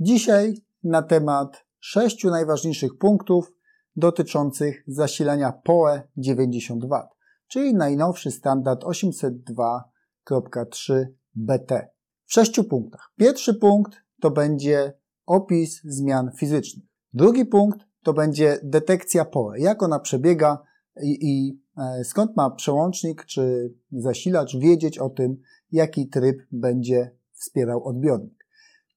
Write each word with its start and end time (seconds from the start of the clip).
Dzisiaj 0.00 0.54
na 0.84 1.02
temat 1.02 1.64
sześciu 1.80 2.30
najważniejszych 2.30 2.98
punktów 2.98 3.52
dotyczących 3.96 4.84
zasilania 4.86 5.52
PoE 5.52 6.02
90W, 6.18 7.06
czyli 7.48 7.74
najnowszy 7.74 8.30
standard 8.30 8.84
802.3 8.84 11.06
BT. 11.34 11.88
W 12.24 12.32
sześciu 12.32 12.64
punktach. 12.64 13.12
Pierwszy 13.16 13.54
punkt 13.54 13.92
to 14.20 14.30
będzie 14.30 14.92
opis 15.26 15.80
zmian 15.84 16.30
fizycznych. 16.36 16.86
Drugi 17.12 17.46
punkt 17.46 17.78
to 18.02 18.12
będzie 18.12 18.58
detekcja 18.62 19.24
PoE, 19.24 19.58
jak 19.58 19.82
ona 19.82 19.98
przebiega 19.98 20.62
i, 21.02 21.30
i 21.30 21.60
e, 21.78 22.04
skąd 22.04 22.36
ma 22.36 22.50
przełącznik 22.50 23.24
czy 23.24 23.74
zasilacz 23.92 24.56
wiedzieć 24.56 24.98
o 24.98 25.10
tym, 25.10 25.36
jaki 25.72 26.08
tryb 26.08 26.36
będzie 26.52 27.10
wspierał 27.32 27.84
odbiornik. 27.84 28.37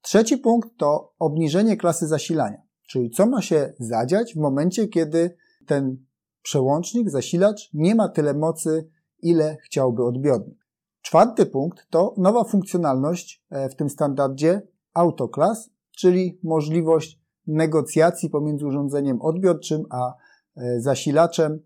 Trzeci 0.01 0.37
punkt 0.37 0.69
to 0.77 1.13
obniżenie 1.19 1.77
klasy 1.77 2.07
zasilania, 2.07 2.61
czyli 2.87 3.09
co 3.09 3.25
ma 3.25 3.41
się 3.41 3.73
zadziać 3.79 4.33
w 4.33 4.37
momencie, 4.37 4.87
kiedy 4.87 5.35
ten 5.67 5.97
przełącznik, 6.41 7.09
zasilacz 7.09 7.69
nie 7.73 7.95
ma 7.95 8.09
tyle 8.09 8.33
mocy, 8.33 8.89
ile 9.21 9.57
chciałby 9.63 10.03
odbiornik. 10.03 10.61
Czwarty 11.01 11.45
punkt 11.45 11.89
to 11.89 12.13
nowa 12.17 12.43
funkcjonalność 12.43 13.45
e, 13.49 13.69
w 13.69 13.75
tym 13.75 13.89
standardzie 13.89 14.61
AutoClass, 14.93 15.69
czyli 15.97 16.39
możliwość 16.43 17.19
negocjacji 17.47 18.29
pomiędzy 18.29 18.65
urządzeniem 18.65 19.21
odbiorczym 19.21 19.83
a 19.89 20.13
e, 20.55 20.81
zasilaczem, 20.81 21.59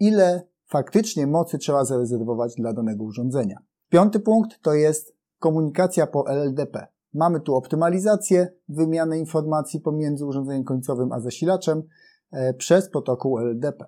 ile 0.00 0.46
faktycznie 0.66 1.26
mocy 1.26 1.58
trzeba 1.58 1.84
zarezerwować 1.84 2.54
dla 2.54 2.72
danego 2.72 3.04
urządzenia. 3.04 3.58
Piąty 3.88 4.20
punkt 4.20 4.62
to 4.62 4.74
jest 4.74 5.16
komunikacja 5.38 6.06
po 6.06 6.30
LLDP. 6.30 6.93
Mamy 7.14 7.40
tu 7.40 7.54
optymalizację 7.54 8.52
wymiany 8.68 9.18
informacji 9.18 9.80
pomiędzy 9.80 10.26
urządzeniem 10.26 10.64
końcowym 10.64 11.12
a 11.12 11.20
zasilaczem 11.20 11.82
e, 12.32 12.54
przez 12.54 12.90
protokół 12.90 13.38
LLDP. 13.38 13.84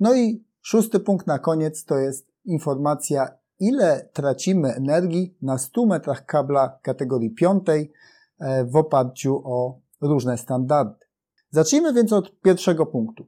No 0.00 0.14
i 0.14 0.44
szósty 0.62 1.00
punkt 1.00 1.26
na 1.26 1.38
koniec 1.38 1.84
to 1.84 1.98
jest 1.98 2.32
informacja, 2.44 3.28
ile 3.60 4.08
tracimy 4.12 4.74
energii 4.74 5.36
na 5.42 5.58
100 5.58 5.86
metrach 5.86 6.26
kabla 6.26 6.78
kategorii 6.82 7.30
piątej 7.30 7.92
e, 8.38 8.64
w 8.64 8.76
oparciu 8.76 9.42
o 9.44 9.80
różne 10.00 10.38
standardy. 10.38 11.04
Zacznijmy 11.50 11.92
więc 11.92 12.12
od 12.12 12.40
pierwszego 12.40 12.86
punktu. 12.86 13.26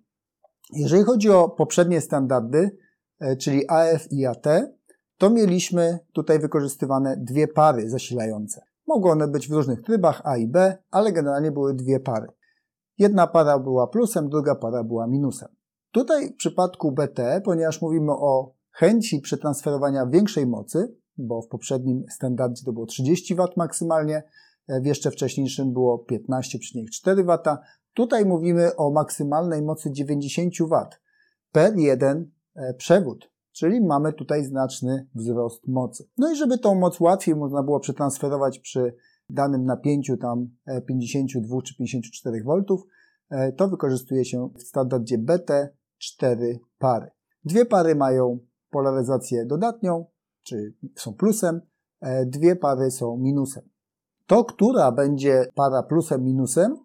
Jeżeli 0.73 1.03
chodzi 1.03 1.31
o 1.31 1.49
poprzednie 1.49 2.01
standardy, 2.01 2.77
e, 3.21 3.37
czyli 3.37 3.69
AF 3.69 4.13
i 4.13 4.27
AT, 4.27 4.47
to 5.19 5.31
mieliśmy 5.31 5.99
tutaj 6.13 6.39
wykorzystywane 6.39 7.17
dwie 7.17 7.49
pary 7.49 7.91
zasilające. 7.91 8.76
Mogły 8.87 9.11
one 9.11 9.29
być 9.29 9.49
w 9.49 9.53
różnych 9.53 9.83
trybach 9.83 10.23
A 10.25 10.37
i 10.37 10.47
B, 10.47 10.79
ale 10.91 11.13
generalnie 11.13 11.51
były 11.51 11.75
dwie 11.75 12.01
pary. 12.01 12.27
Jedna 12.99 13.27
para 13.27 13.59
była 13.59 13.87
plusem, 13.87 14.29
druga 14.29 14.55
para 14.55 14.85
była 14.85 15.07
minusem. 15.07 15.49
Tutaj 15.91 16.29
w 16.29 16.37
przypadku 16.37 16.93
BT, 16.93 17.41
ponieważ 17.45 17.83
mówimy 17.83 18.13
o 18.13 18.55
chęci 18.71 19.21
przetransferowania 19.21 20.07
większej 20.07 20.47
mocy, 20.47 20.97
bo 21.19 21.43
w 21.43 21.49
poprzednim 21.49 22.05
standardzie 22.11 22.65
to 22.65 22.73
było 22.73 22.87
30 22.87 23.35
W 23.35 23.57
maksymalnie, 23.57 24.23
w 24.69 24.87
jeszcze 24.87 25.11
wcześniejszym 25.11 25.73
było 25.73 26.05
15,4 26.11 27.25
W, 27.25 27.57
tutaj 27.95 28.25
mówimy 28.25 28.77
o 28.77 28.91
maksymalnej 28.91 29.63
mocy 29.63 29.93
90 29.93 30.55
W 30.59 30.87
per 31.53 31.77
jeden 31.77 32.31
e, 32.55 32.75
przewód 32.75 33.31
czyli 33.57 33.81
mamy 33.81 34.13
tutaj 34.13 34.45
znaczny 34.45 35.07
wzrost 35.15 35.69
mocy. 35.69 36.09
No 36.19 36.33
i 36.33 36.37
żeby 36.37 36.59
tą 36.59 36.75
moc 36.75 37.01
łatwiej 37.01 37.37
można 37.37 37.63
było 37.63 37.81
przetransferować 37.81 38.59
przy 38.59 38.95
danym 39.31 39.65
napięciu 39.65 40.17
tam 40.17 40.49
52 40.87 41.57
e, 41.57 41.63
czy 41.63 41.77
54 41.77 42.45
V, 42.45 42.65
e, 43.31 43.53
to 43.53 43.69
wykorzystuje 43.69 44.25
się 44.25 44.51
w 44.57 44.63
standardzie 44.63 45.19
BT 45.19 45.69
4 45.99 46.59
pary. 46.79 47.11
Dwie 47.45 47.67
pary 47.67 47.95
mają 47.95 48.39
polaryzację 48.71 49.47
dodatnią, 49.47 50.07
czy 50.43 50.75
są 50.97 51.15
plusem, 51.15 51.61
e, 52.01 52.27
dwie 52.27 52.57
pary 52.57 52.91
są 52.91 53.17
minusem. 53.17 53.63
To, 54.27 54.45
która 54.45 54.93
będzie 54.93 55.47
para 55.55 55.83
plusem, 55.83 56.25
minusem, 56.25 56.77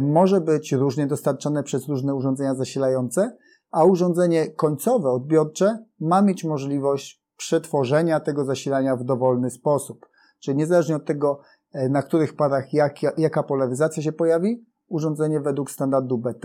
może 0.00 0.40
być 0.40 0.72
różnie 0.72 1.06
dostarczone 1.06 1.62
przez 1.62 1.88
różne 1.88 2.14
urządzenia 2.14 2.54
zasilające, 2.54 3.36
a 3.70 3.84
urządzenie 3.84 4.50
końcowe, 4.50 5.10
odbiorcze 5.10 5.84
ma 6.00 6.22
mieć 6.22 6.44
możliwość 6.44 7.22
przetworzenia 7.36 8.20
tego 8.20 8.44
zasilania 8.44 8.96
w 8.96 9.04
dowolny 9.04 9.50
sposób. 9.50 10.06
Czyli 10.40 10.56
niezależnie 10.56 10.96
od 10.96 11.04
tego, 11.04 11.40
e, 11.72 11.88
na 11.88 12.02
których 12.02 12.36
parach 12.36 12.72
jak, 12.72 13.02
jaka 13.18 13.42
polaryzacja 13.42 14.02
się 14.02 14.12
pojawi, 14.12 14.66
urządzenie 14.88 15.40
według 15.40 15.70
standardu 15.70 16.18
BT 16.18 16.44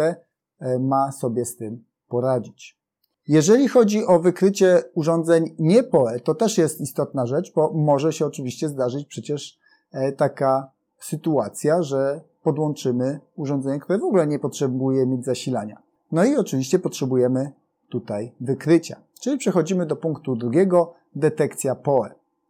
e, 0.59 0.79
ma 0.79 1.11
sobie 1.11 1.45
z 1.45 1.55
tym 1.55 1.85
poradzić. 2.07 2.83
Jeżeli 3.27 3.67
chodzi 3.67 4.05
o 4.05 4.19
wykrycie 4.19 4.83
urządzeń 4.93 5.55
nie 5.59 5.83
PoE, 5.83 6.19
to 6.19 6.35
też 6.35 6.57
jest 6.57 6.81
istotna 6.81 7.25
rzecz, 7.25 7.53
bo 7.53 7.71
może 7.73 8.13
się 8.13 8.25
oczywiście 8.25 8.69
zdarzyć 8.69 9.05
przecież 9.05 9.59
e, 9.91 10.11
taka 10.11 10.71
sytuacja, 10.99 11.83
że 11.83 12.21
podłączymy 12.43 13.19
urządzenie, 13.35 13.79
które 13.79 13.99
w 13.99 14.03
ogóle 14.03 14.27
nie 14.27 14.39
potrzebuje 14.39 15.07
mieć 15.07 15.25
zasilania. 15.25 15.81
No 16.13 16.25
i 16.25 16.35
oczywiście 16.35 16.79
potrzebujemy 16.79 17.51
tutaj 17.89 18.31
wykrycia. 18.41 18.99
Czyli 19.21 19.37
przechodzimy 19.37 19.85
do 19.85 19.95
punktu 19.95 20.35
drugiego, 20.35 20.93
detekcja 21.15 21.75
PoE. 21.75 22.09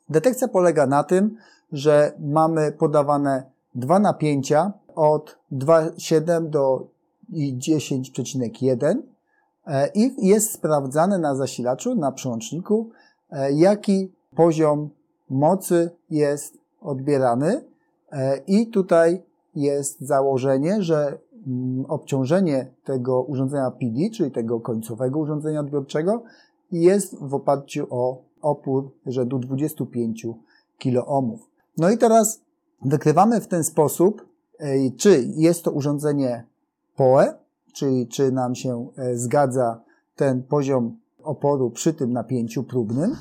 Detekcja 0.09 0.47
polega 0.47 0.87
na 0.87 1.03
tym, 1.03 1.37
że 1.71 2.11
mamy 2.19 2.71
podawane 2.71 3.43
dwa 3.75 3.99
napięcia 3.99 4.73
od 4.95 5.37
2,7 5.51 6.49
do 6.49 6.87
10,1 7.33 8.95
e, 9.67 9.89
i 9.95 10.27
jest 10.27 10.51
sprawdzane 10.51 11.17
na 11.17 11.35
zasilaczu, 11.35 11.95
na 11.95 12.11
przełączniku, 12.11 12.89
e, 13.31 13.53
jaki 13.53 14.11
poziom 14.35 14.89
mocy 15.29 15.89
jest 16.09 16.57
odbierany 16.81 17.63
e, 18.11 18.37
i 18.47 18.67
tutaj 18.67 19.23
jest 19.55 20.01
założenie, 20.01 20.81
że 20.81 21.17
obciążenie 21.87 22.67
tego 22.83 23.23
urządzenia 23.23 23.71
PD, 23.71 24.09
czyli 24.13 24.31
tego 24.31 24.59
końcowego 24.59 25.19
urządzenia 25.19 25.59
odbiorczego, 25.59 26.23
jest 26.71 27.19
w 27.19 27.33
oparciu 27.33 27.87
o 27.89 28.21
opór 28.41 28.91
rzędu 29.05 29.39
25 29.39 30.27
kiloohmów. 30.77 31.49
No 31.77 31.89
i 31.89 31.97
teraz 31.97 32.41
wykrywamy 32.85 33.41
w 33.41 33.47
ten 33.47 33.63
sposób, 33.63 34.25
czy 34.97 35.27
jest 35.35 35.63
to 35.63 35.71
urządzenie 35.71 36.45
PoE, 36.95 37.33
czyli 37.73 38.07
czy 38.07 38.31
nam 38.31 38.55
się 38.55 38.87
e, 38.97 39.17
zgadza 39.17 39.81
ten 40.15 40.43
poziom 40.43 40.97
oporu 41.23 41.71
przy 41.71 41.93
tym 41.93 42.13
napięciu 42.13 42.63
próbnym. 42.63 43.15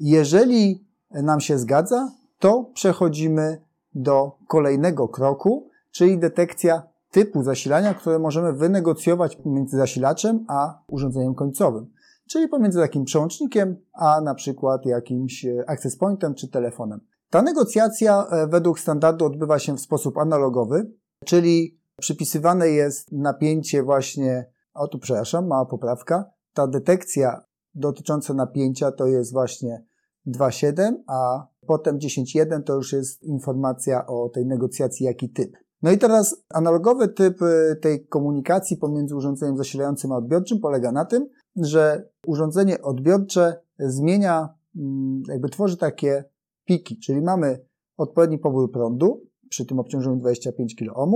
Jeżeli 0.00 0.84
nam 1.10 1.40
się 1.40 1.58
zgadza, 1.58 2.12
to 2.38 2.70
przechodzimy 2.74 3.62
do 3.94 4.32
kolejnego 4.48 5.08
kroku, 5.08 5.68
czyli 5.90 6.18
detekcja 6.18 6.82
typu 7.12 7.42
zasilania, 7.42 7.94
które 7.94 8.18
możemy 8.18 8.52
wynegocjować 8.52 9.36
pomiędzy 9.36 9.76
zasilaczem 9.76 10.44
a 10.48 10.82
urządzeniem 10.86 11.34
końcowym. 11.34 11.86
Czyli 12.28 12.48
pomiędzy 12.48 12.78
takim 12.78 13.04
przełącznikiem, 13.04 13.76
a 13.92 14.20
na 14.20 14.34
przykład 14.34 14.86
jakimś 14.86 15.44
e, 15.44 15.64
access 15.66 15.96
pointem 15.96 16.34
czy 16.34 16.48
telefonem. 16.48 17.00
Ta 17.30 17.42
negocjacja 17.42 18.26
e, 18.30 18.46
według 18.46 18.80
standardu 18.80 19.24
odbywa 19.24 19.58
się 19.58 19.76
w 19.76 19.80
sposób 19.80 20.18
analogowy, 20.18 20.92
czyli 21.24 21.80
przypisywane 22.00 22.68
jest 22.68 23.12
napięcie 23.12 23.82
właśnie, 23.82 24.50
o 24.74 24.88
tu 24.88 24.98
przepraszam, 24.98 25.46
mała 25.46 25.66
poprawka, 25.66 26.30
ta 26.52 26.66
detekcja 26.66 27.44
dotycząca 27.74 28.34
napięcia 28.34 28.92
to 28.92 29.06
jest 29.06 29.32
właśnie 29.32 29.84
2.7, 30.26 30.92
a 31.06 31.46
potem 31.66 31.98
10.1 31.98 32.62
to 32.62 32.74
już 32.74 32.92
jest 32.92 33.22
informacja 33.22 34.06
o 34.06 34.28
tej 34.28 34.46
negocjacji, 34.46 35.06
jaki 35.06 35.30
typ. 35.30 35.56
No 35.82 35.90
i 35.90 35.98
teraz 35.98 36.44
analogowy 36.48 37.08
typ 37.08 37.42
y, 37.42 37.76
tej 37.80 38.06
komunikacji 38.06 38.76
pomiędzy 38.76 39.16
urządzeniem 39.16 39.56
zasilającym 39.56 40.12
a 40.12 40.16
odbiorczym 40.16 40.60
polega 40.60 40.92
na 40.92 41.04
tym, 41.04 41.28
że 41.56 42.08
urządzenie 42.26 42.82
odbiorcze 42.82 43.60
zmienia, 43.78 44.54
mm, 44.76 45.22
jakby 45.28 45.48
tworzy 45.48 45.76
takie 45.76 46.24
piki, 46.64 46.98
czyli 46.98 47.20
mamy 47.20 47.64
odpowiedni 47.96 48.38
pobór 48.38 48.72
prądu 48.72 49.26
przy 49.48 49.66
tym 49.66 49.78
obciążeniu 49.78 50.16
25 50.16 50.76
kOhm, 50.94 51.12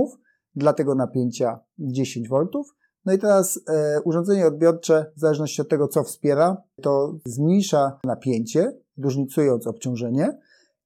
dla 0.55 0.73
tego 0.73 0.95
napięcia 0.95 1.59
10 1.79 2.29
V. 2.29 2.47
No 3.05 3.13
i 3.13 3.17
teraz 3.17 3.59
e, 3.69 4.01
urządzenie 4.01 4.47
odbiorcze, 4.47 5.11
w 5.15 5.19
zależności 5.19 5.61
od 5.61 5.69
tego, 5.69 5.87
co 5.87 6.03
wspiera, 6.03 6.63
to 6.81 7.17
zmniejsza 7.25 7.99
napięcie, 8.03 8.77
różnicując 8.97 9.67
obciążenie 9.67 10.37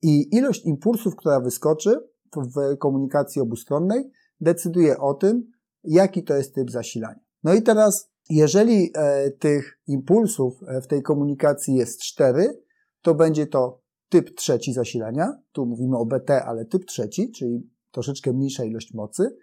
i 0.02 0.36
ilość 0.36 0.66
impulsów, 0.66 1.16
która 1.16 1.40
wyskoczy, 1.40 2.11
w 2.38 2.78
komunikacji 2.78 3.42
obustronnej 3.42 4.12
decyduje 4.42 4.98
o 4.98 5.14
tym, 5.14 5.52
jaki 5.84 6.24
to 6.24 6.36
jest 6.36 6.56
typ 6.56 6.72
zasilania. 6.72 7.20
No 7.44 7.54
i 7.54 7.62
teraz, 7.62 8.12
jeżeli 8.30 8.92
e, 8.96 9.32
tych 9.32 9.80
impulsów 9.88 10.64
e, 10.68 10.82
w 10.82 10.88
tej 10.88 11.02
komunikacji 11.02 11.76
jest 11.76 12.02
4, 12.02 12.62
to 13.02 13.16
będzie 13.16 13.48
to 13.48 13.82
typ 14.10 14.36
trzeci 14.36 14.74
zasilania. 14.74 15.34
Tu 15.52 15.66
mówimy 15.66 15.98
o 15.98 16.06
BT, 16.06 16.44
ale 16.46 16.66
typ 16.66 16.86
trzeci, 16.86 17.32
czyli 17.32 17.70
troszeczkę 17.92 18.34
mniejsza 18.34 18.64
ilość 18.64 18.94
mocy, 18.94 19.38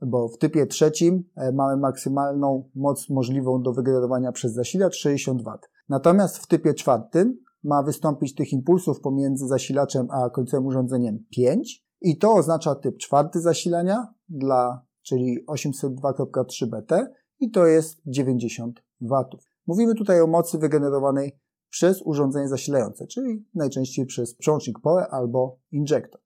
bo 0.00 0.28
w 0.28 0.38
typie 0.38 0.66
trzecim 0.66 1.24
e, 1.36 1.52
mamy 1.52 1.76
maksymalną 1.76 2.70
moc 2.74 3.08
możliwą 3.08 3.62
do 3.62 3.72
wygenerowania 3.72 4.32
przez 4.32 4.52
zasilacz 4.52 4.94
60 4.94 5.42
W. 5.42 5.58
Natomiast 5.88 6.38
w 6.38 6.46
typie 6.46 6.74
czwartym 6.74 7.38
ma 7.64 7.82
wystąpić 7.82 8.34
tych 8.34 8.52
impulsów 8.52 9.00
pomiędzy 9.00 9.46
zasilaczem 9.46 10.06
a 10.10 10.30
końcowym 10.30 10.66
urządzeniem 10.66 11.18
5 11.30 11.84
i 12.02 12.18
to 12.18 12.32
oznacza 12.34 12.74
typ 12.74 12.98
czwarty 12.98 13.40
zasilania, 13.40 14.14
dla, 14.28 14.84
czyli 15.02 15.46
802.3 15.46 16.66
BT 16.66 17.12
i 17.40 17.50
to 17.50 17.66
jest 17.66 18.00
90 18.06 18.82
W. 19.00 19.24
Mówimy 19.66 19.94
tutaj 19.94 20.20
o 20.20 20.26
mocy 20.26 20.58
wygenerowanej 20.58 21.38
przez 21.70 22.02
urządzenie 22.02 22.48
zasilające, 22.48 23.06
czyli 23.06 23.46
najczęściej 23.54 24.06
przez 24.06 24.34
przełącznik 24.34 24.80
PoE 24.80 25.08
albo 25.08 25.58
injektor. 25.70 26.20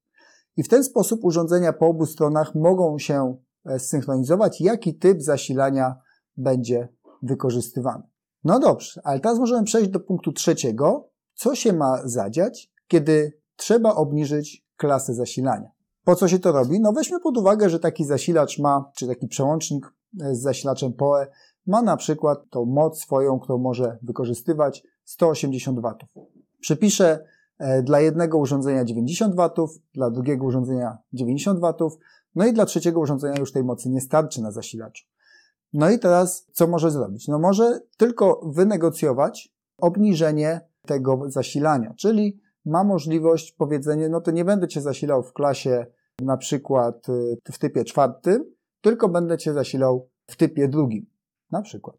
I 0.57 0.63
w 0.63 0.67
ten 0.67 0.83
sposób 0.83 1.23
urządzenia 1.23 1.73
po 1.73 1.87
obu 1.87 2.05
stronach 2.05 2.55
mogą 2.55 2.99
się 2.99 3.37
e, 3.65 3.79
zsynchronizować, 3.79 4.61
jaki 4.61 4.95
typ 4.95 5.21
zasilania 5.21 5.95
będzie 6.37 6.87
wykorzystywany. 7.23 8.03
No 8.43 8.59
dobrze, 8.59 9.01
ale 9.03 9.19
teraz 9.19 9.39
możemy 9.39 9.63
przejść 9.63 9.89
do 9.89 9.99
punktu 9.99 10.31
trzeciego. 10.31 11.09
Co 11.33 11.55
się 11.55 11.73
ma 11.73 12.01
zadziać, 12.07 12.73
kiedy 12.87 13.39
trzeba 13.55 13.95
obniżyć 13.95 14.66
klasę 14.77 15.13
zasilania? 15.13 15.69
Po 16.03 16.15
co 16.15 16.27
się 16.27 16.39
to 16.39 16.51
robi? 16.51 16.79
No 16.79 16.93
weźmy 16.93 17.19
pod 17.19 17.37
uwagę, 17.37 17.69
że 17.69 17.79
taki 17.79 18.05
zasilacz 18.05 18.59
ma, 18.59 18.91
czy 18.95 19.07
taki 19.07 19.27
przełącznik 19.27 19.93
e, 20.21 20.35
z 20.35 20.41
zasilaczem 20.41 20.93
PoE 20.93 21.27
ma 21.65 21.81
na 21.81 21.97
przykład 21.97 22.39
tą 22.49 22.65
moc 22.65 23.01
swoją, 23.01 23.39
którą 23.39 23.57
może 23.57 23.97
wykorzystywać 24.01 24.83
180 25.03 25.79
W. 25.79 25.95
Przypiszę 26.59 27.25
e, 27.59 27.83
dla 27.83 27.99
jednego 27.99 28.37
urządzenia 28.37 28.85
90 28.85 29.35
W, 29.35 29.39
dla 29.93 30.09
drugiego 30.09 30.45
urządzenia 30.45 30.97
90 31.13 31.59
W, 31.59 31.97
no 32.35 32.45
i 32.45 32.53
dla 32.53 32.65
trzeciego 32.65 32.99
urządzenia 32.99 33.39
już 33.39 33.51
tej 33.51 33.63
mocy 33.63 33.89
nie 33.89 34.01
starczy 34.01 34.41
na 34.41 34.51
zasilaczu. 34.51 35.05
No 35.73 35.89
i 35.89 35.99
teraz 35.99 36.47
co 36.51 36.67
może 36.67 36.91
zrobić? 36.91 37.27
No 37.27 37.39
może 37.39 37.79
tylko 37.97 38.41
wynegocjować 38.45 39.53
obniżenie 39.77 40.61
tego 40.85 41.21
zasilania, 41.27 41.93
czyli 41.97 42.39
ma 42.67 42.83
możliwość 42.83 43.51
powiedzenia, 43.51 44.09
no 44.09 44.21
to 44.21 44.31
nie 44.31 44.45
będę 44.45 44.67
Cię 44.67 44.81
zasilał 44.81 45.23
w 45.23 45.33
klasie 45.33 45.85
na 46.21 46.37
przykład 46.37 47.09
y, 47.09 47.37
w 47.51 47.59
typie 47.59 47.83
czwartym, 47.83 48.45
tylko 48.81 49.09
będę 49.09 49.37
Cię 49.37 49.53
zasilał 49.53 50.09
w 50.27 50.35
typie 50.35 50.67
drugim, 50.67 51.05
na 51.51 51.61
przykład. 51.61 51.95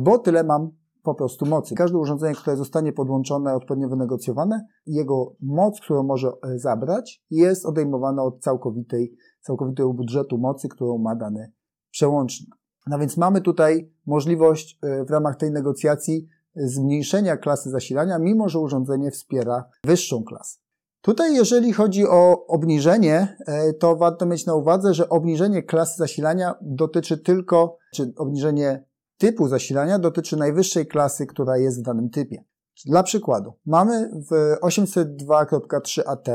Bo 0.00 0.18
tyle 0.18 0.44
mam 0.44 0.70
po 1.02 1.14
prostu 1.14 1.46
mocy. 1.46 1.74
Każde 1.74 1.98
urządzenie, 1.98 2.34
które 2.34 2.56
zostanie 2.56 2.92
podłączone, 2.92 3.54
odpowiednio 3.54 3.88
wynegocjowane, 3.88 4.66
jego 4.86 5.36
moc, 5.40 5.80
którą 5.80 6.02
może 6.02 6.28
e, 6.28 6.58
zabrać, 6.58 7.24
jest 7.30 7.66
odejmowana 7.66 8.22
od 8.22 8.40
całkowitej, 8.40 9.14
całkowitego 9.40 9.92
budżetu 9.92 10.38
mocy, 10.38 10.68
którą 10.68 10.98
ma 10.98 11.16
dany 11.16 11.52
przełącznik. 11.90 12.54
No 12.86 12.98
więc 12.98 13.16
mamy 13.16 13.40
tutaj 13.40 13.92
możliwość 14.06 14.78
e, 14.82 15.04
w 15.04 15.10
ramach 15.10 15.36
tej 15.36 15.50
negocjacji 15.50 16.28
zmniejszenia 16.58 17.36
klasy 17.36 17.70
zasilania, 17.70 18.18
mimo 18.18 18.48
że 18.48 18.58
urządzenie 18.58 19.10
wspiera 19.10 19.64
wyższą 19.84 20.24
klasę. 20.24 20.58
Tutaj, 21.00 21.34
jeżeli 21.34 21.72
chodzi 21.72 22.06
o 22.06 22.46
obniżenie, 22.46 23.36
e, 23.46 23.72
to 23.72 23.96
warto 23.96 24.26
mieć 24.26 24.46
na 24.46 24.54
uwadze, 24.54 24.94
że 24.94 25.08
obniżenie 25.08 25.62
klasy 25.62 25.94
zasilania 25.98 26.54
dotyczy 26.60 27.18
tylko, 27.18 27.76
czy 27.94 28.12
obniżenie 28.16 28.84
typu 29.18 29.48
zasilania 29.48 29.98
dotyczy 29.98 30.36
najwyższej 30.36 30.86
klasy, 30.86 31.26
która 31.26 31.58
jest 31.58 31.80
w 31.80 31.82
danym 31.82 32.10
typie. 32.10 32.44
Dla 32.86 33.02
przykładu, 33.02 33.52
mamy 33.66 34.10
w 34.30 34.56
802.3 34.62 36.02
AT 36.06 36.28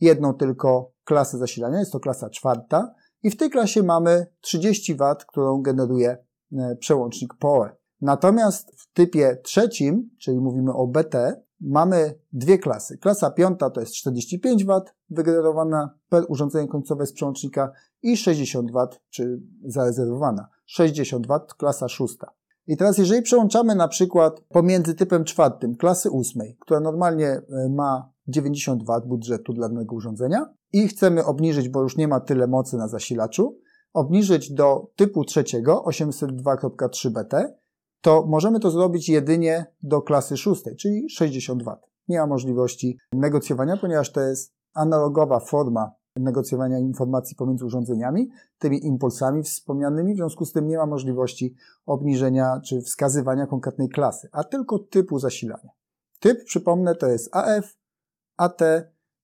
jedną 0.00 0.34
tylko 0.34 0.92
klasę 1.04 1.38
zasilania, 1.38 1.78
jest 1.78 1.92
to 1.92 2.00
klasa 2.00 2.30
czwarta 2.30 2.94
i 3.22 3.30
w 3.30 3.36
tej 3.36 3.50
klasie 3.50 3.82
mamy 3.82 4.26
30 4.40 4.94
W, 4.94 5.16
którą 5.28 5.62
generuje 5.62 6.16
e, 6.52 6.76
przełącznik 6.76 7.34
PoE. 7.34 7.70
Natomiast 8.00 8.72
w 8.76 8.92
typie 8.92 9.36
trzecim, 9.42 10.10
czyli 10.18 10.40
mówimy 10.40 10.72
o 10.72 10.86
BT, 10.86 11.42
mamy 11.60 12.14
dwie 12.32 12.58
klasy. 12.58 12.98
Klasa 12.98 13.30
piąta 13.30 13.70
to 13.70 13.80
jest 13.80 13.94
45 13.94 14.64
W 14.64 14.80
wygenerowana 15.10 15.98
per 16.08 16.24
urządzenie 16.28 16.68
końcowe 16.68 17.06
z 17.06 17.12
przełącznika 17.12 17.72
i 18.02 18.16
60 18.16 18.72
W, 18.72 18.88
czy 19.10 19.40
zarezerwowana. 19.64 20.48
60 20.66 21.26
W, 21.26 21.54
klasa 21.56 21.88
szósta. 21.88 22.30
I 22.66 22.76
teraz 22.76 22.98
jeżeli 22.98 23.22
przełączamy 23.22 23.74
na 23.74 23.88
przykład 23.88 24.40
pomiędzy 24.40 24.94
typem 24.94 25.24
czwartym 25.24 25.76
klasy 25.76 26.10
ósmej, 26.10 26.56
która 26.60 26.80
normalnie 26.80 27.28
e, 27.28 27.42
ma 27.68 28.12
90 28.28 28.82
W 28.82 29.06
budżetu 29.06 29.52
dla 29.52 29.68
danego 29.68 29.94
urządzenia 29.94 30.54
i 30.72 30.88
chcemy 30.88 31.24
obniżyć, 31.24 31.68
bo 31.68 31.82
już 31.82 31.96
nie 31.96 32.08
ma 32.08 32.20
tyle 32.20 32.46
mocy 32.46 32.76
na 32.76 32.88
zasilaczu, 32.88 33.58
obniżyć 33.92 34.52
do 34.52 34.90
typu 34.96 35.24
trzeciego 35.24 35.84
802.3 35.86 37.10
BT, 37.10 37.54
to 38.04 38.26
możemy 38.26 38.60
to 38.60 38.70
zrobić 38.70 39.08
jedynie 39.08 39.66
do 39.82 40.02
klasy 40.02 40.36
szóstej, 40.36 40.76
czyli 40.76 41.10
60 41.10 41.62
W. 41.62 41.76
Nie 42.08 42.18
ma 42.18 42.26
możliwości 42.26 42.98
negocjowania, 43.12 43.76
ponieważ 43.76 44.12
to 44.12 44.20
jest 44.20 44.52
analogowa 44.74 45.40
forma 45.40 45.92
negocjowania 46.16 46.78
informacji 46.78 47.36
pomiędzy 47.36 47.64
urządzeniami, 47.64 48.30
tymi 48.58 48.86
impulsami 48.86 49.42
wspomnianymi, 49.42 50.14
w 50.14 50.16
związku 50.16 50.44
z 50.44 50.52
tym 50.52 50.68
nie 50.68 50.76
ma 50.76 50.86
możliwości 50.86 51.54
obniżenia 51.86 52.60
czy 52.64 52.82
wskazywania 52.82 53.46
konkretnej 53.46 53.88
klasy, 53.88 54.28
a 54.32 54.44
tylko 54.44 54.78
typu 54.78 55.18
zasilania. 55.18 55.70
Typ, 56.20 56.44
przypomnę, 56.44 56.94
to 56.94 57.06
jest 57.06 57.36
AF, 57.36 57.76
AT 58.36 58.60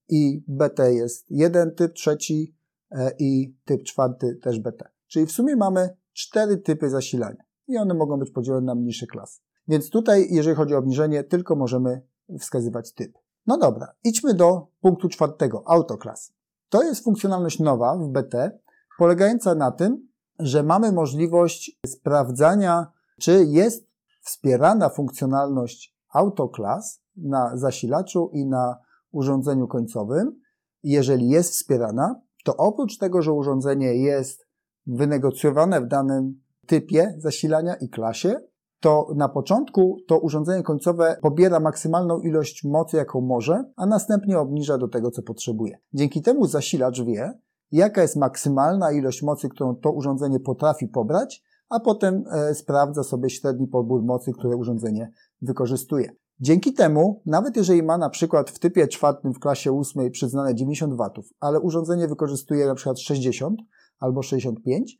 i 0.09 0.43
BT 0.47 0.93
jest 0.93 1.25
jeden 1.29 1.75
typ, 1.75 1.93
trzeci 1.93 2.55
e, 2.91 3.11
i 3.19 3.55
typ 3.65 3.83
czwarty 3.83 4.35
też 4.35 4.59
BT. 4.59 4.89
Czyli 5.07 5.25
w 5.25 5.31
sumie 5.31 5.55
mamy 5.55 5.97
cztery 6.13 6.57
typy 6.57 6.89
zasilania 6.89 7.50
i 7.71 7.77
one 7.77 7.93
mogą 7.93 8.17
być 8.17 8.31
podzielone 8.31 8.65
na 8.65 8.75
mniejsze 8.75 9.07
klasy. 9.07 9.41
Więc 9.67 9.89
tutaj, 9.89 10.27
jeżeli 10.31 10.55
chodzi 10.55 10.75
o 10.75 10.77
obniżenie, 10.77 11.23
tylko 11.23 11.55
możemy 11.55 12.01
wskazywać 12.39 12.93
typ. 12.93 13.17
No 13.47 13.57
dobra, 13.57 13.87
idźmy 14.03 14.33
do 14.33 14.67
punktu 14.81 15.09
czwartego, 15.09 15.63
autoklas. 15.65 16.33
To 16.69 16.83
jest 16.83 17.03
funkcjonalność 17.03 17.59
nowa 17.59 17.97
w 17.97 18.07
BT, 18.07 18.59
polegająca 18.97 19.55
na 19.55 19.71
tym, 19.71 20.07
że 20.39 20.63
mamy 20.63 20.91
możliwość 20.91 21.79
sprawdzania, 21.85 22.87
czy 23.19 23.45
jest 23.45 23.87
wspierana 24.21 24.89
funkcjonalność 24.89 25.95
autoklas 26.09 27.01
na 27.15 27.57
zasilaczu 27.57 28.29
i 28.33 28.45
na 28.45 28.77
urządzeniu 29.11 29.67
końcowym. 29.67 30.41
Jeżeli 30.83 31.29
jest 31.29 31.51
wspierana, 31.51 32.21
to 32.43 32.57
oprócz 32.57 32.97
tego, 32.97 33.21
że 33.21 33.33
urządzenie 33.33 33.95
jest 33.95 34.47
wynegocjowane 34.87 35.81
w 35.81 35.87
danym 35.87 36.41
typie 36.71 37.15
zasilania 37.17 37.75
i 37.75 37.89
klasie, 37.89 38.35
to 38.79 39.07
na 39.15 39.29
początku 39.29 39.97
to 40.07 40.19
urządzenie 40.19 40.63
końcowe 40.63 41.17
pobiera 41.21 41.59
maksymalną 41.59 42.19
ilość 42.19 42.63
mocy, 42.63 42.97
jaką 42.97 43.21
może, 43.21 43.63
a 43.75 43.85
następnie 43.85 44.39
obniża 44.39 44.77
do 44.77 44.87
tego, 44.87 45.11
co 45.11 45.21
potrzebuje. 45.21 45.77
Dzięki 45.93 46.21
temu 46.21 46.45
zasilacz 46.45 47.01
wie, 47.01 47.33
jaka 47.71 48.01
jest 48.01 48.15
maksymalna 48.15 48.91
ilość 48.91 49.23
mocy, 49.23 49.49
którą 49.49 49.75
to 49.75 49.91
urządzenie 49.91 50.39
potrafi 50.39 50.87
pobrać, 50.87 51.43
a 51.69 51.79
potem 51.79 52.23
e, 52.31 52.55
sprawdza 52.55 53.03
sobie 53.03 53.29
średni 53.29 53.67
pobór 53.67 54.03
mocy, 54.03 54.31
które 54.33 54.55
urządzenie 54.55 55.11
wykorzystuje. 55.41 56.11
Dzięki 56.39 56.73
temu, 56.73 57.21
nawet 57.25 57.57
jeżeli 57.57 57.83
ma 57.83 57.97
na 57.97 58.09
przykład 58.09 58.49
w 58.49 58.59
typie 58.59 58.87
czwartym 58.87 59.33
w 59.33 59.39
klasie 59.39 59.71
ósmej 59.71 60.11
przyznane 60.11 60.55
90 60.55 60.93
W, 60.93 61.23
ale 61.39 61.59
urządzenie 61.59 62.07
wykorzystuje 62.07 62.65
na 62.65 62.75
przykład 62.75 62.99
60 62.99 63.59
albo 63.99 64.21
65, 64.21 64.99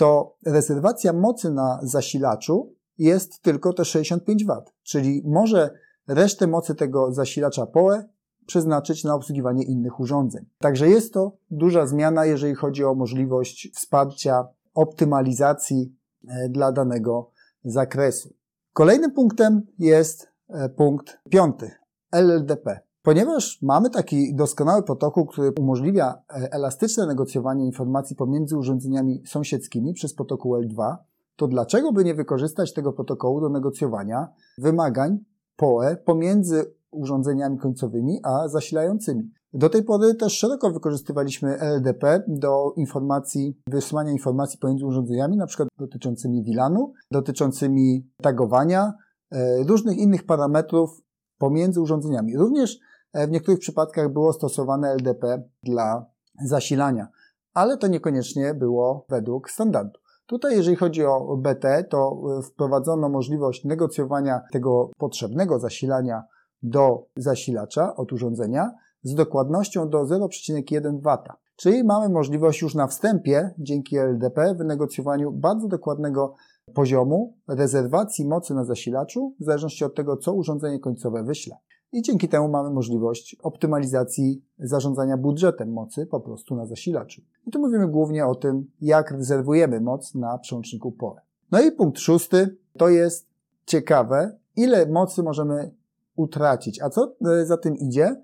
to 0.00 0.36
rezerwacja 0.46 1.12
mocy 1.12 1.50
na 1.50 1.80
zasilaczu 1.82 2.74
jest 2.98 3.42
tylko 3.42 3.72
te 3.72 3.84
65 3.84 4.44
W, 4.44 4.62
czyli 4.82 5.22
może 5.26 5.70
resztę 6.08 6.46
mocy 6.46 6.74
tego 6.74 7.12
zasilacza 7.12 7.66
PoE 7.66 8.04
przeznaczyć 8.46 9.04
na 9.04 9.14
obsługiwanie 9.14 9.64
innych 9.64 10.00
urządzeń. 10.00 10.44
Także 10.58 10.88
jest 10.88 11.14
to 11.14 11.36
duża 11.50 11.86
zmiana, 11.86 12.24
jeżeli 12.24 12.54
chodzi 12.54 12.84
o 12.84 12.94
możliwość 12.94 13.70
wsparcia 13.74 14.48
optymalizacji 14.74 15.96
e, 16.28 16.48
dla 16.48 16.72
danego 16.72 17.30
zakresu. 17.64 18.34
Kolejnym 18.72 19.12
punktem 19.12 19.62
jest 19.78 20.28
e, 20.48 20.68
punkt 20.68 21.18
piąty, 21.30 21.70
LLDP. 22.12 22.80
Ponieważ 23.02 23.58
mamy 23.62 23.90
taki 23.90 24.34
doskonały 24.34 24.82
protokół, 24.82 25.26
który 25.26 25.52
umożliwia 25.60 26.14
e, 26.14 26.52
elastyczne 26.52 27.06
negocjowanie 27.06 27.66
informacji 27.66 28.16
pomiędzy 28.16 28.56
urządzeniami 28.56 29.22
sąsiedzkimi 29.26 29.94
przez 29.94 30.14
protokół 30.14 30.56
L2, 30.56 30.96
to 31.36 31.48
dlaczego 31.48 31.92
by 31.92 32.04
nie 32.04 32.14
wykorzystać 32.14 32.74
tego 32.74 32.92
protokołu 32.92 33.40
do 33.40 33.48
negocjowania 33.48 34.28
wymagań 34.58 35.18
POE 35.56 35.96
pomiędzy 36.04 36.74
urządzeniami 36.90 37.58
końcowymi 37.58 38.20
a 38.22 38.48
zasilającymi? 38.48 39.30
Do 39.52 39.68
tej 39.68 39.82
pory 39.82 40.14
też 40.14 40.32
szeroko 40.38 40.70
wykorzystywaliśmy 40.70 41.58
LDP 41.58 42.22
do 42.28 42.72
informacji, 42.76 43.56
wysyłania 43.66 44.12
informacji 44.12 44.58
pomiędzy 44.58 44.86
urządzeniami, 44.86 45.36
na 45.36 45.46
przykład 45.46 45.68
dotyczącymi 45.78 46.42
VLANu, 46.42 46.92
dotyczącymi 47.10 48.06
tagowania, 48.22 48.92
e, 49.32 49.62
różnych 49.62 49.98
innych 49.98 50.26
parametrów 50.26 51.02
pomiędzy 51.38 51.80
urządzeniami. 51.80 52.36
Również 52.36 52.80
w 53.14 53.30
niektórych 53.30 53.60
przypadkach 53.60 54.12
było 54.12 54.32
stosowane 54.32 54.90
LDP 54.90 55.42
dla 55.62 56.06
zasilania. 56.44 57.08
ale 57.54 57.76
to 57.76 57.86
niekoniecznie 57.86 58.54
było 58.54 59.06
według 59.08 59.50
standardu. 59.50 60.00
Tutaj, 60.26 60.56
jeżeli 60.56 60.76
chodzi 60.76 61.04
o 61.04 61.36
BT, 61.36 61.84
to 61.84 62.20
e, 62.38 62.42
wprowadzono 62.42 63.08
możliwość 63.08 63.64
negocjowania 63.64 64.40
tego 64.52 64.90
potrzebnego 64.98 65.58
zasilania 65.58 66.22
do 66.62 67.06
zasilacza 67.16 67.96
od 67.96 68.12
urządzenia 68.12 68.70
z 69.02 69.14
dokładnością 69.14 69.88
do 69.88 70.04
0,1 70.04 71.00
W. 71.00 71.18
Czyli 71.56 71.84
mamy 71.84 72.08
możliwość 72.08 72.62
już 72.62 72.74
na 72.74 72.86
wstępie, 72.86 73.54
dzięki 73.58 73.96
LDP, 73.96 74.54
wynegocjowaniu 74.54 75.32
bardzo 75.32 75.68
dokładnego 75.68 76.34
poziomu 76.74 77.34
rezerwacji 77.48 78.28
mocy 78.28 78.54
na 78.54 78.64
zasilaczu, 78.64 79.34
w 79.40 79.44
zależności 79.44 79.84
od 79.84 79.94
tego, 79.94 80.16
co 80.16 80.32
urządzenie 80.32 80.78
końcowe 80.78 81.24
wyśle. 81.24 81.56
I 81.92 82.02
dzięki 82.02 82.28
temu 82.28 82.48
mamy 82.48 82.70
możliwość 82.70 83.36
optymalizacji 83.42 84.44
zarządzania 84.58 85.16
budżetem 85.16 85.72
mocy 85.72 86.06
po 86.06 86.20
prostu 86.20 86.56
na 86.56 86.66
zasilaczu. 86.66 87.22
I 87.46 87.50
tu 87.50 87.58
mówimy 87.58 87.88
głównie 87.88 88.26
o 88.26 88.34
tym, 88.34 88.70
jak 88.80 89.10
rezerwujemy 89.10 89.80
moc 89.80 90.14
na 90.14 90.38
przełączniku 90.38 90.92
POE. 90.92 91.20
No 91.50 91.60
i 91.60 91.72
punkt 91.72 91.98
szósty 91.98 92.56
to 92.78 92.88
jest 92.88 93.28
ciekawe, 93.66 94.38
ile 94.56 94.86
mocy 94.86 95.22
możemy 95.22 95.74
utracić. 96.16 96.82
A 96.82 96.90
co 96.90 97.14
e, 97.26 97.46
za 97.46 97.56
tym 97.56 97.76
idzie? 97.76 98.22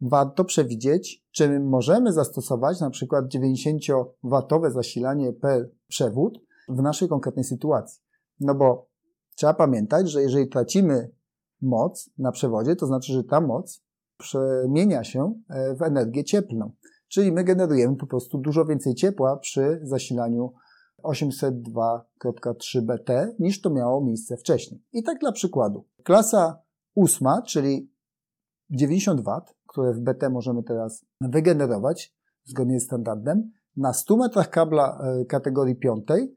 Warto 0.00 0.44
przewidzieć, 0.44 1.24
czy 1.30 1.60
możemy 1.60 2.12
zastosować 2.12 2.80
na 2.80 2.90
przykład 2.90 3.24
90W 3.24 4.70
zasilanie 4.70 5.32
per 5.32 5.70
przewód 5.88 6.40
w 6.68 6.82
naszej 6.82 7.08
konkretnej 7.08 7.44
sytuacji. 7.44 8.02
No 8.40 8.54
bo 8.54 8.86
trzeba 9.34 9.54
pamiętać, 9.54 10.10
że 10.10 10.22
jeżeli 10.22 10.48
tracimy 10.48 11.10
moc 11.62 12.10
na 12.18 12.32
przewodzie, 12.32 12.76
to 12.76 12.86
znaczy, 12.86 13.12
że 13.12 13.24
ta 13.24 13.40
moc 13.40 13.82
przemienia 14.18 15.04
się 15.04 15.34
e, 15.48 15.74
w 15.74 15.82
energię 15.82 16.24
cieplną. 16.24 16.70
Czyli 17.08 17.32
my 17.32 17.44
generujemy 17.44 17.96
po 17.96 18.06
prostu 18.06 18.38
dużo 18.38 18.64
więcej 18.64 18.94
ciepła 18.94 19.36
przy 19.36 19.80
zasilaniu 19.82 20.52
802.3 21.02 22.80
BT 22.80 23.34
niż 23.38 23.60
to 23.60 23.70
miało 23.70 24.04
miejsce 24.04 24.36
wcześniej. 24.36 24.82
I 24.92 25.02
tak 25.02 25.18
dla 25.18 25.32
przykładu. 25.32 25.84
Klasa 26.04 26.62
ósma, 26.94 27.42
czyli 27.42 27.92
90 28.70 29.20
W, 29.20 29.40
które 29.66 29.92
w 29.92 30.00
BT 30.00 30.30
możemy 30.30 30.62
teraz 30.62 31.04
wygenerować 31.20 32.14
zgodnie 32.44 32.80
z 32.80 32.84
standardem, 32.84 33.50
na 33.76 33.92
100 33.92 34.16
metrach 34.16 34.50
kabla 34.50 34.98
e, 35.00 35.24
kategorii 35.24 35.76
piątej 35.76 36.36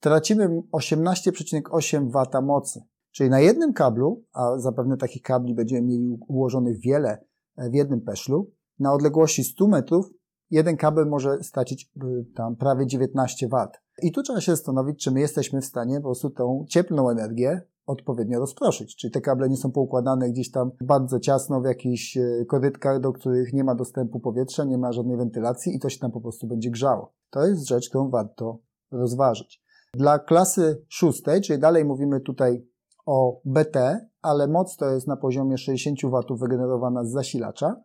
tracimy 0.00 0.62
18,8 0.72 2.10
W 2.10 2.42
mocy. 2.46 2.82
Czyli 3.12 3.30
na 3.30 3.40
jednym 3.40 3.72
kablu, 3.72 4.24
a 4.32 4.58
zapewne 4.58 4.96
takich 4.96 5.22
kabli 5.22 5.54
będziemy 5.54 5.82
mieli 5.82 6.18
ułożonych 6.28 6.80
wiele 6.80 7.24
e, 7.56 7.70
w 7.70 7.74
jednym 7.74 8.00
peszlu, 8.00 8.50
na 8.78 8.92
odległości 8.92 9.44
100 9.44 9.68
metrów 9.68 10.10
jeden 10.50 10.76
kabel 10.76 11.06
może 11.06 11.42
stracić 11.42 11.90
e, 11.96 12.06
tam 12.34 12.56
prawie 12.56 12.86
19 12.86 13.48
W. 13.48 13.68
I 14.02 14.12
tu 14.12 14.22
trzeba 14.22 14.40
się 14.40 14.52
zastanowić, 14.52 15.04
czy 15.04 15.10
my 15.10 15.20
jesteśmy 15.20 15.60
w 15.60 15.64
stanie 15.64 15.96
po 15.96 16.02
prostu 16.02 16.30
tą 16.30 16.64
cieplną 16.68 17.10
energię 17.10 17.62
odpowiednio 17.86 18.38
rozproszyć. 18.38 18.96
Czyli 18.96 19.10
te 19.10 19.20
kable 19.20 19.48
nie 19.48 19.56
są 19.56 19.72
poukładane 19.72 20.30
gdzieś 20.30 20.50
tam 20.50 20.70
bardzo 20.80 21.20
ciasno 21.20 21.60
w 21.60 21.64
jakichś 21.64 22.16
e, 22.16 22.44
korytkach, 22.48 23.00
do 23.00 23.12
których 23.12 23.52
nie 23.52 23.64
ma 23.64 23.74
dostępu 23.74 24.20
powietrza, 24.20 24.64
nie 24.64 24.78
ma 24.78 24.92
żadnej 24.92 25.16
wentylacji 25.16 25.76
i 25.76 25.80
to 25.80 25.88
się 25.88 25.98
tam 25.98 26.10
po 26.10 26.20
prostu 26.20 26.46
będzie 26.46 26.70
grzało. 26.70 27.12
To 27.30 27.46
jest 27.46 27.68
rzecz, 27.68 27.88
którą 27.88 28.10
warto 28.10 28.58
rozważyć. 28.90 29.62
Dla 29.94 30.18
klasy 30.18 30.84
szóstej, 30.88 31.40
czyli 31.40 31.58
dalej 31.58 31.84
mówimy 31.84 32.20
tutaj 32.20 32.66
o 33.06 33.40
BT, 33.44 34.06
ale 34.22 34.48
moc 34.48 34.76
to 34.76 34.90
jest 34.90 35.06
na 35.06 35.16
poziomie 35.16 35.58
60 35.58 35.98
W 36.02 36.36
wygenerowana 36.36 37.04
z 37.04 37.10
zasilacza. 37.10 37.76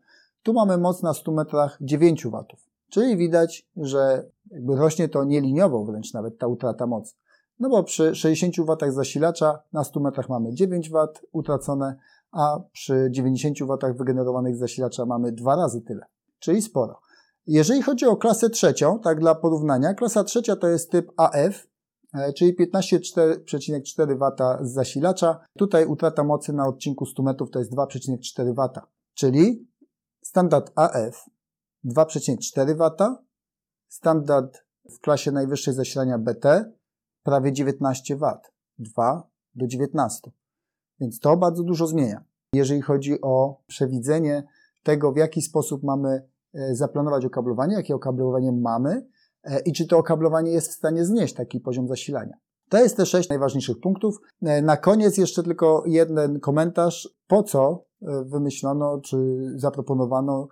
Tu 0.44 0.54
mamy 0.54 0.78
moc 0.78 1.04
na 1.04 1.14
100 1.14 1.32
metrach 1.32 1.78
9 1.82 2.26
W. 2.26 2.46
Czyli 2.90 3.18
widać, 3.18 3.70
że 3.78 4.26
jakby 4.52 4.76
rośnie 4.76 5.10
to 5.10 5.24
nieliniowo 5.24 5.86
wręcz 5.86 6.14
nawet 6.14 6.38
ta 6.38 6.48
utrata 6.48 6.88
mocy. 6.88 7.16
No 7.60 7.70
bo 7.70 7.84
przy 7.84 8.16
60 8.16 8.56
W 8.56 8.92
zasilacza 8.92 9.60
na 9.74 9.84
100 9.84 10.00
metrach 10.00 10.30
mamy 10.30 10.54
9 10.54 10.90
W 10.90 10.96
utracone, 11.32 11.96
a 12.32 12.60
przy 12.72 13.08
90 13.12 13.60
W 13.60 13.98
wygenerowanych 13.98 14.56
z 14.56 14.60
zasilacza 14.60 15.06
mamy 15.06 15.32
dwa 15.32 15.56
razy 15.56 15.82
tyle, 15.82 16.06
czyli 16.40 16.62
sporo. 16.62 17.00
Jeżeli 17.48 17.82
chodzi 17.82 18.06
o 18.06 18.18
klasę 18.18 18.50
trzecią, 18.50 19.00
tak 19.00 19.20
dla 19.20 19.36
porównania, 19.36 19.94
klasa 19.94 20.24
trzecia 20.24 20.56
to 20.56 20.68
jest 20.68 20.92
typ 20.92 21.12
AF, 21.18 21.68
czyli 22.36 22.56
15,4 22.56 24.18
W 24.18 24.66
z 24.66 24.74
zasilacza. 24.74 25.40
Tutaj 25.58 25.86
utrata 25.86 26.24
mocy 26.24 26.54
na 26.54 26.68
odcinku 26.68 27.06
100 27.06 27.24
metrów 27.24 27.52
to 27.52 27.60
jest 27.60 27.72
2,4 27.72 28.54
W, 28.56 28.82
czyli 29.14 29.68
standard 30.24 30.72
AF 30.76 31.26
2,4 31.86 32.76
W, 32.76 33.16
standard 33.88 34.66
w 34.90 35.00
klasie 35.00 35.32
najwyższej 35.32 35.74
zasilania 35.74 36.18
BT 36.18 36.72
prawie 37.24 37.54
19 37.54 38.16
W, 38.16 38.22
2 38.80 39.28
do 39.56 39.68
19. 39.68 40.32
Więc 41.00 41.20
to 41.20 41.38
bardzo 41.38 41.64
dużo 41.64 41.88
zmienia. 41.88 42.24
Jeżeli 42.54 42.82
chodzi 42.82 43.22
o 43.22 43.62
przewidzenie 43.68 44.44
tego, 44.84 45.12
w 45.12 45.18
jaki 45.18 45.42
sposób 45.42 45.84
mamy 45.84 46.28
e, 46.54 46.76
zaplanować 46.76 47.26
okablowanie, 47.26 47.76
jakie 47.76 47.96
okablowanie 47.96 48.52
mamy, 48.52 48.92
E, 48.92 49.06
i 49.66 49.74
czy 49.74 49.88
to 49.88 49.98
okablowanie 49.98 50.52
jest 50.52 50.70
w 50.72 50.76
stanie 50.76 51.06
znieść 51.06 51.34
taki 51.34 51.60
poziom 51.60 51.88
zasilania. 51.88 52.38
To 52.70 52.78
jest 52.78 52.98
te 52.98 53.06
sześć 53.06 53.30
najważniejszych 53.30 53.80
punktów. 53.80 54.18
E, 54.42 54.62
na 54.62 54.78
koniec 54.78 55.18
jeszcze 55.18 55.44
tylko 55.44 55.84
jeden 55.86 56.40
komentarz, 56.40 57.10
po 57.28 57.44
co 57.44 57.86
e, 58.02 58.24
wymyślono 58.24 59.02
czy 59.02 59.18
zaproponowano, 59.56 60.48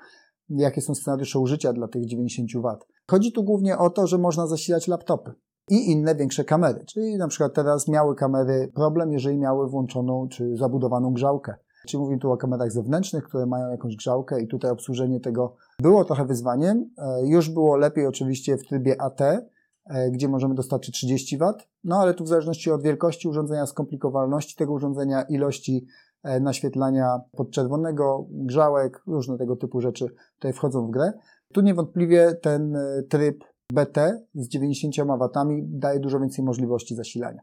jakie 0.49 0.81
są 0.81 0.95
scenariusze 0.95 1.39
użycia 1.39 1.73
dla 1.73 1.87
tych 1.87 2.05
90 2.05 2.49
W. 2.53 2.77
Chodzi 3.11 3.31
tu 3.31 3.43
głównie 3.43 3.77
o 3.77 3.89
to, 3.89 4.07
że 4.07 4.17
można 4.17 4.47
zasilać 4.47 4.87
laptopy 4.87 5.31
i 5.69 5.91
inne 5.91 6.15
większe 6.15 6.43
kamery. 6.43 6.85
Czyli 6.85 7.17
na 7.17 7.27
przykład 7.27 7.53
teraz 7.53 7.87
miały 7.87 8.15
kamery 8.15 8.71
problem, 8.75 9.13
jeżeli 9.13 9.37
miały 9.37 9.69
włączoną 9.69 10.27
czy 10.31 10.57
zabudowaną 10.57 11.13
grzałkę. 11.13 11.55
Czyli 11.87 12.01
mówimy 12.01 12.19
tu 12.19 12.31
o 12.31 12.37
kamerach 12.37 12.71
zewnętrznych, 12.71 13.23
które 13.23 13.45
mają 13.45 13.71
jakąś 13.71 13.95
grzałkę 13.95 14.41
i 14.41 14.47
tutaj 14.47 14.71
obsłużenie 14.71 15.19
tego 15.19 15.55
było 15.79 16.05
trochę 16.05 16.25
wyzwaniem. 16.25 16.89
E, 16.97 17.27
już 17.27 17.49
było 17.49 17.77
lepiej 17.77 18.07
oczywiście 18.07 18.57
w 18.57 18.67
trybie 18.67 19.01
AT, 19.01 19.21
e, 19.21 20.11
gdzie 20.11 20.27
możemy 20.27 20.55
dostarczyć 20.55 20.95
30 20.95 21.37
W, 21.37 21.53
no 21.83 21.99
ale 21.99 22.13
tu 22.13 22.23
w 22.23 22.27
zależności 22.27 22.71
od 22.71 22.83
wielkości 22.83 23.27
urządzenia, 23.27 23.65
skomplikowalności 23.65 24.55
tego 24.55 24.73
urządzenia, 24.73 25.21
ilości 25.21 25.85
e, 26.23 26.39
naświetlania 26.39 27.21
podczerwonego, 27.31 28.25
grzałek, 28.29 29.01
różne 29.07 29.37
tego 29.37 29.55
typu 29.55 29.81
rzeczy 29.81 30.07
tutaj 30.33 30.53
wchodzą 30.53 30.87
w 30.87 30.91
grę. 30.91 31.13
Tu 31.53 31.61
niewątpliwie 31.61 32.35
ten 32.41 32.77
tryb 33.09 33.43
BT 33.73 34.25
z 34.35 34.47
90 34.47 34.95
W 34.95 35.29
daje 35.63 35.99
dużo 35.99 36.19
więcej 36.19 36.45
możliwości 36.45 36.95
zasilania. 36.95 37.41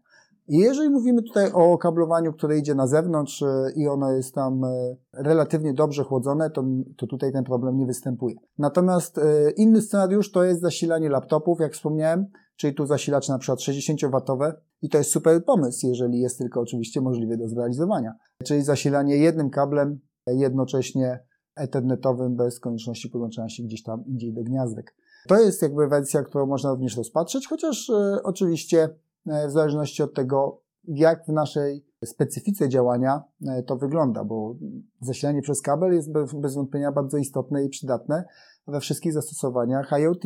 I 0.49 0.57
jeżeli 0.57 0.91
mówimy 0.91 1.23
tutaj 1.23 1.53
o 1.53 1.79
kablowaniu, 1.79 2.33
które 2.33 2.59
idzie 2.59 2.75
na 2.75 2.87
zewnątrz 2.87 3.43
e, 3.43 3.73
i 3.77 3.89
ono 3.89 4.13
jest 4.13 4.35
tam 4.35 4.65
e, 4.65 4.97
relatywnie 5.13 5.75
dobrze 5.75 6.05
chłodzone, 6.05 6.51
to, 6.51 6.65
to 6.97 7.07
tutaj 7.07 7.33
ten 7.33 7.45
problem 7.45 7.77
nie 7.77 7.87
występuje. 7.87 8.35
Natomiast 8.59 9.19
e, 9.19 9.51
inny 9.51 9.83
scenariusz 9.83 10.33
to 10.33 10.45
jest 10.45 10.61
zasilanie 10.61 11.09
laptopów, 11.09 11.61
jak 11.61 11.73
wspomniałem, 11.73 12.27
czyli 12.57 12.75
tu 12.75 12.87
zasilacze 12.87 13.33
na 13.33 13.39
przykład 13.39 13.61
60W 13.61 14.53
i 14.83 14.89
to 14.89 14.99
jest 14.99 15.11
super 15.11 15.45
pomysł, 15.45 15.87
jeżeli 15.87 16.21
jest 16.21 16.39
tylko 16.39 16.61
oczywiście 16.61 17.01
możliwy 17.01 17.37
do 17.37 17.49
zrealizowania. 17.49 18.15
Czyli 18.45 18.63
zasilanie 18.63 19.17
jednym 19.17 19.51
kablem 19.51 20.01
jednocześnie 20.27 21.25
ethernetowym 21.57 22.37
bez 22.37 22.61
konieczności 22.61 23.09
podłączania 23.09 23.49
się 23.49 23.63
gdzieś 23.63 23.83
tam 23.83 24.05
indziej 24.07 24.33
do 24.33 24.43
gniazdek. 24.43 24.97
To 25.29 25.41
jest 25.41 25.63
jakby 25.63 25.89
wersja, 25.89 26.23
którą 26.23 26.47
można 26.47 26.71
również 26.71 26.97
rozpatrzeć, 26.97 27.49
chociaż 27.49 27.91
oczywiście 28.25 28.89
w 29.27 29.51
zależności 29.51 30.03
od 30.03 30.15
tego, 30.15 30.63
jak 30.85 31.25
w 31.27 31.29
naszej 31.29 31.91
specyfice 32.05 32.69
działania 32.69 33.23
e, 33.49 33.63
to 33.63 33.77
wygląda, 33.77 34.25
bo 34.25 34.55
zasilanie 35.01 35.43
przez 35.43 35.63
kabel 35.63 35.93
jest 35.93 36.13
bez 36.13 36.55
wątpienia 36.55 36.93
bardzo 36.93 37.17
istotne 37.19 37.65
i 37.65 37.69
przydatne 37.69 38.25
we 38.67 38.81
wszystkich 38.81 39.13
zastosowaniach 39.13 39.93
IoT, 39.93 40.23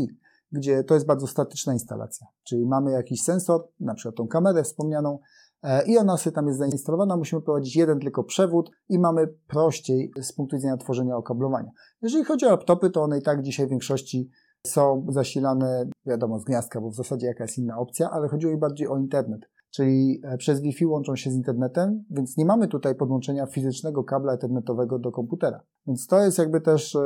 gdzie 0.52 0.84
to 0.84 0.94
jest 0.94 1.06
bardzo 1.06 1.26
statyczna 1.26 1.72
instalacja. 1.72 2.26
Czyli 2.44 2.66
mamy 2.66 2.90
jakiś 2.90 3.22
sensor, 3.22 3.68
na 3.80 3.94
przykład 3.94 4.14
tą 4.14 4.28
kamerę 4.28 4.62
wspomnianą, 4.62 5.18
e, 5.62 5.86
i 5.86 5.98
ona 5.98 6.16
sobie 6.16 6.34
tam 6.34 6.46
jest 6.46 6.58
zainstalowana, 6.58 7.16
musimy 7.16 7.42
prowadzić 7.42 7.76
jeden 7.76 8.00
tylko 8.00 8.24
przewód 8.24 8.70
i 8.88 8.98
mamy 8.98 9.26
prościej 9.26 10.10
z 10.22 10.32
punktu 10.32 10.56
widzenia 10.56 10.76
tworzenia 10.76 11.16
okablowania. 11.16 11.70
Jeżeli 12.02 12.24
chodzi 12.24 12.46
o 12.46 12.50
laptopy, 12.50 12.90
to 12.90 13.02
one 13.02 13.18
i 13.18 13.22
tak 13.22 13.42
dzisiaj 13.42 13.66
w 13.66 13.70
większości 13.70 14.30
są 14.66 15.06
zasilane, 15.08 15.86
wiadomo, 16.06 16.38
z 16.38 16.44
gniazdka, 16.44 16.80
bo 16.80 16.90
w 16.90 16.94
zasadzie 16.94 17.26
jaka 17.26 17.44
jest 17.44 17.58
inna 17.58 17.78
opcja, 17.78 18.10
ale 18.10 18.28
chodziło 18.28 18.52
mi 18.52 18.58
bardziej 18.58 18.88
o 18.88 18.98
internet. 18.98 19.40
Czyli 19.70 20.20
e, 20.24 20.38
przez 20.38 20.60
Wi-Fi 20.60 20.86
łączą 20.86 21.16
się 21.16 21.30
z 21.30 21.34
internetem, 21.34 22.04
więc 22.10 22.36
nie 22.36 22.44
mamy 22.44 22.68
tutaj 22.68 22.94
podłączenia 22.94 23.46
fizycznego 23.46 24.04
kabla 24.04 24.32
internetowego 24.32 24.98
do 24.98 25.12
komputera. 25.12 25.60
Więc 25.86 26.06
to 26.06 26.24
jest 26.24 26.38
jakby 26.38 26.60
też 26.60 26.94
e, 26.94 27.00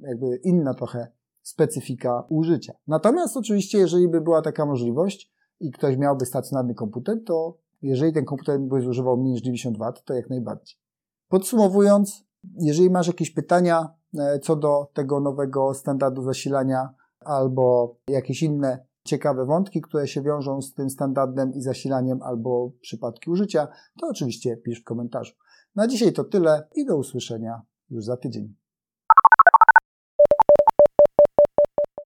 jakby 0.00 0.36
inna 0.36 0.74
trochę 0.74 1.08
specyfika 1.42 2.24
użycia. 2.28 2.72
Natomiast 2.86 3.36
oczywiście, 3.36 3.78
jeżeli 3.78 4.08
by 4.08 4.20
była 4.20 4.42
taka 4.42 4.66
możliwość 4.66 5.32
i 5.60 5.70
ktoś 5.70 5.96
miałby 5.96 6.26
stacjonarny 6.26 6.74
komputer, 6.74 7.24
to 7.26 7.58
jeżeli 7.82 8.12
ten 8.12 8.24
komputer 8.24 8.60
by 8.60 8.80
zużywał 8.80 9.16
mniej 9.16 9.32
niż 9.32 9.42
90 9.42 9.78
W, 9.78 9.92
to 10.04 10.14
jak 10.14 10.30
najbardziej. 10.30 10.76
Podsumowując, 11.28 12.24
jeżeli 12.58 12.90
masz 12.90 13.06
jakieś 13.06 13.30
pytania, 13.30 13.94
co 14.42 14.56
do 14.56 14.90
tego 14.94 15.20
nowego 15.20 15.74
standardu 15.74 16.22
zasilania 16.22 16.94
albo 17.20 17.96
jakieś 18.08 18.42
inne 18.42 18.86
ciekawe 19.04 19.44
wątki, 19.44 19.80
które 19.80 20.08
się 20.08 20.22
wiążą 20.22 20.62
z 20.62 20.74
tym 20.74 20.90
standardem 20.90 21.54
i 21.54 21.60
zasilaniem, 21.60 22.22
albo 22.22 22.70
przypadki 22.80 23.30
użycia, 23.30 23.68
to 24.00 24.06
oczywiście 24.08 24.56
pisz 24.56 24.80
w 24.80 24.84
komentarzu. 24.84 25.34
Na 25.74 25.88
dzisiaj 25.88 26.12
to 26.12 26.24
tyle 26.24 26.68
i 26.74 26.86
do 26.86 26.96
usłyszenia 26.96 27.62
już 27.90 28.04
za 28.04 28.16
tydzień. 28.16 28.54